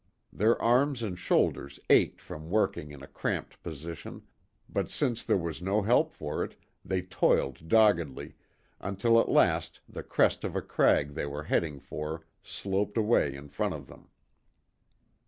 [0.33, 4.23] Their arms and shoulders ached from working in a cramped position,
[4.67, 8.33] but since there was no help for it, they toiled doggedly,
[8.79, 13.47] until at last the crest of a crag they were heading for sloped away in
[13.49, 14.09] front of them.